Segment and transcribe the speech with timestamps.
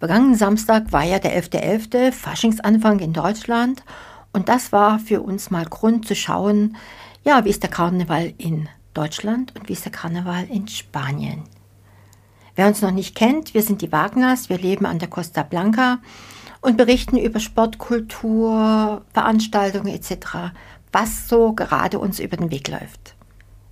[0.00, 3.84] Vergangenen Samstag war ja der 11.11., .11., Faschingsanfang in Deutschland.
[4.32, 6.76] Und das war für uns mal Grund zu schauen,
[7.22, 11.42] ja, wie ist der Karneval in Deutschland und wie ist der Karneval in Spanien.
[12.56, 15.98] Wer uns noch nicht kennt, wir sind die Wagners, wir leben an der Costa Blanca
[16.62, 20.52] und berichten über Sportkultur, Veranstaltungen etc.,
[20.92, 23.16] was so gerade uns über den Weg läuft.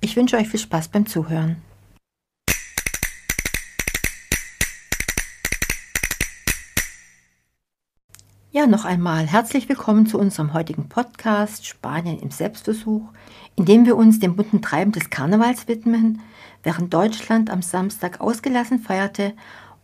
[0.00, 1.56] Ich wünsche euch viel Spaß beim Zuhören.
[8.54, 13.08] Ja, noch einmal herzlich willkommen zu unserem heutigen Podcast Spanien im Selbstversuch,
[13.56, 16.20] in dem wir uns dem bunten Treiben des Karnevals widmen.
[16.62, 19.32] Während Deutschland am Samstag ausgelassen feierte,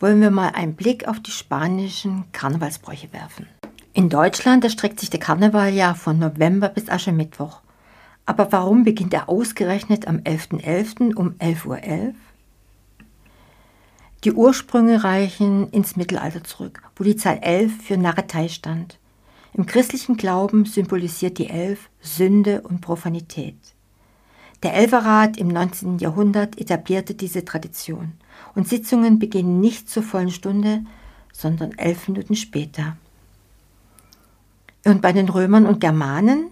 [0.00, 3.46] wollen wir mal einen Blick auf die spanischen Karnevalsbräuche werfen.
[3.92, 7.60] In Deutschland erstreckt sich der Karneval ja von November bis Aschermittwoch.
[8.24, 11.12] Aber warum beginnt er ausgerechnet am 11.11.
[11.12, 11.14] .11.
[11.14, 11.76] um 11.11 Uhr?
[11.76, 12.14] .11?
[14.24, 18.98] Die Ursprünge reichen ins Mittelalter zurück, wo die Zahl 11 für Narretei stand.
[19.52, 23.56] Im christlichen Glauben symbolisiert die Elf Sünde und Profanität.
[24.62, 25.98] Der Elferrat im 19.
[25.98, 28.12] Jahrhundert etablierte diese Tradition
[28.54, 30.84] und Sitzungen beginnen nicht zur vollen Stunde,
[31.32, 32.96] sondern elf Minuten später.
[34.84, 36.50] Und bei den Römern und Germanen?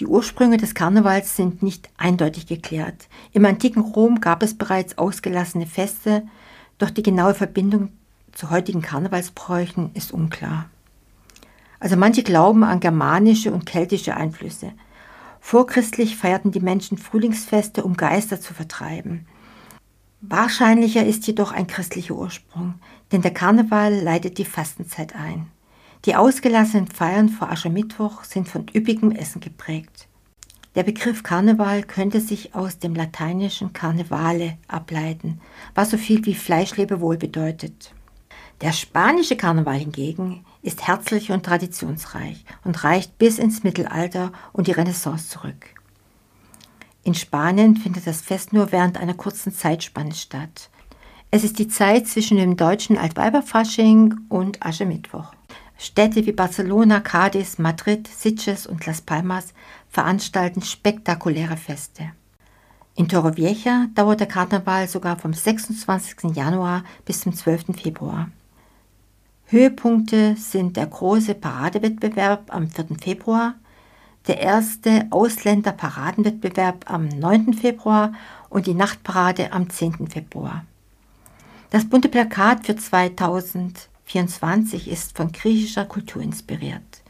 [0.00, 3.08] Die Ursprünge des Karnevals sind nicht eindeutig geklärt.
[3.32, 6.26] Im antiken Rom gab es bereits ausgelassene Feste,
[6.82, 7.90] doch die genaue Verbindung
[8.32, 10.68] zu heutigen Karnevalsbräuchen ist unklar.
[11.78, 14.72] Also manche glauben an germanische und keltische Einflüsse.
[15.40, 19.26] Vorchristlich feierten die Menschen Frühlingsfeste, um Geister zu vertreiben.
[20.20, 22.74] Wahrscheinlicher ist jedoch ein christlicher Ursprung,
[23.10, 25.48] denn der Karneval leitet die Fastenzeit ein.
[26.04, 30.08] Die ausgelassenen Feiern vor Aschermittwoch sind von üppigem Essen geprägt.
[30.74, 35.40] Der Begriff Karneval könnte sich aus dem lateinischen Carnevale ableiten,
[35.74, 37.92] was so viel wie Fleischlebewohl bedeutet.
[38.62, 44.72] Der spanische Karneval hingegen ist herzlich und traditionsreich und reicht bis ins Mittelalter und die
[44.72, 45.66] Renaissance zurück.
[47.04, 50.70] In Spanien findet das Fest nur während einer kurzen Zeitspanne statt.
[51.32, 55.32] Es ist die Zeit zwischen dem deutschen Altweiberfasching und Aschermittwoch.
[55.82, 59.52] Städte wie Barcelona, Cadiz, Madrid, Sitges und Las Palmas
[59.90, 62.12] veranstalten spektakuläre Feste.
[62.94, 66.36] In Torrevieja dauert der Karneval sogar vom 26.
[66.36, 67.76] Januar bis zum 12.
[67.76, 68.28] Februar.
[69.46, 72.86] Höhepunkte sind der große Paradewettbewerb am 4.
[73.02, 73.54] Februar,
[74.28, 77.54] der erste Ausländer-Paradenwettbewerb am 9.
[77.54, 78.12] Februar
[78.50, 80.06] und die Nachtparade am 10.
[80.06, 80.64] Februar.
[81.70, 82.76] Das bunte Plakat für
[84.06, 87.02] 2024 ist von griechischer Kultur inspiriert.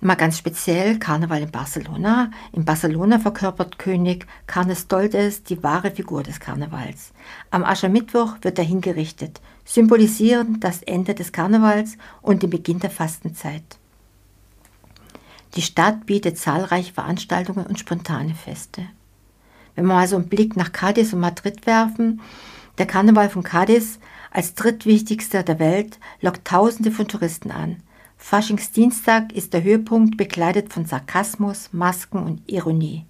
[0.00, 2.30] Mal ganz speziell Karneval in Barcelona.
[2.52, 7.12] In Barcelona verkörpert König Carnestoltes die wahre Figur des Karnevals.
[7.50, 13.78] Am Aschermittwoch wird er hingerichtet, symbolisierend das Ende des Karnevals und den Beginn der Fastenzeit.
[15.54, 18.82] Die Stadt bietet zahlreiche Veranstaltungen und spontane Feste.
[19.74, 22.20] Wenn wir mal so einen Blick nach Cadiz und Madrid werfen,
[22.78, 23.98] der Karneval von Cadiz
[24.30, 27.76] als drittwichtigster der Welt lockt Tausende von Touristen an.
[28.18, 33.04] Faschingsdienstag ist der Höhepunkt begleitet von Sarkasmus, Masken und Ironie.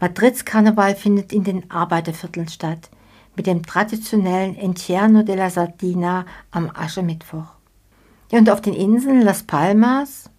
[0.00, 2.90] Madrids Karneval findet in den Arbeitervierteln statt,
[3.36, 7.54] mit dem traditionellen Entierno de la Sardina am Aschermittwoch.
[8.32, 10.29] Und auf den Inseln Las Palmas,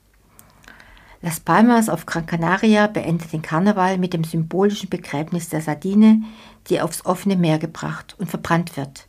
[1.24, 6.24] Las Palmas auf Gran Canaria beendet den Karneval mit dem symbolischen Begräbnis der Sardine,
[6.68, 9.08] die aufs offene Meer gebracht und verbrannt wird.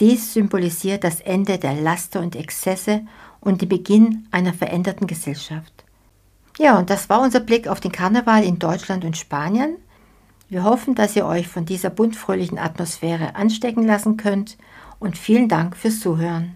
[0.00, 3.02] Dies symbolisiert das Ende der Laster und Exzesse
[3.40, 5.84] und den Beginn einer veränderten Gesellschaft.
[6.58, 9.76] Ja, und das war unser Blick auf den Karneval in Deutschland und Spanien.
[10.48, 14.58] Wir hoffen, dass ihr euch von dieser buntfröhlichen Atmosphäre anstecken lassen könnt
[14.98, 16.55] und vielen Dank fürs Zuhören.